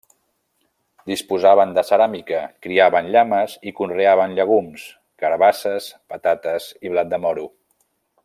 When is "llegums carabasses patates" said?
4.39-6.71